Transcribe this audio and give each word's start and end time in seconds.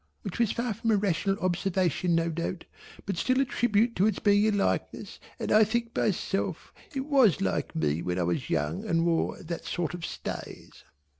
which 0.23 0.39
was 0.39 0.51
far 0.51 0.73
from 0.73 0.89
a 0.89 0.95
rational 0.97 1.37
observation 1.41 2.15
no 2.15 2.27
doubt 2.27 2.65
but 3.05 3.17
still 3.17 3.39
a 3.39 3.45
tribute 3.45 3.95
to 3.95 4.07
its 4.07 4.17
being 4.17 4.47
a 4.47 4.51
likeness, 4.51 5.19
and 5.37 5.51
I 5.51 5.63
think 5.63 5.95
myself 5.95 6.73
it 6.95 7.05
was 7.05 7.39
like 7.39 7.75
me 7.75 8.01
when 8.01 8.17
I 8.17 8.23
was 8.23 8.49
young 8.49 8.83
and 8.83 9.05
wore 9.05 9.37
that 9.43 9.63
sort 9.65 9.93
of 9.93 10.03
stays. 10.03 10.85